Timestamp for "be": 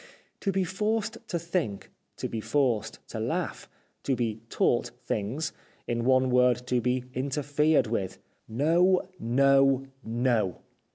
0.51-0.63, 2.27-2.41, 4.15-4.41, 6.81-7.03